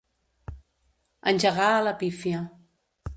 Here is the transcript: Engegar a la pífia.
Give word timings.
Engegar 1.33 1.69
a 1.77 1.85
la 1.91 1.93
pífia. 2.03 2.41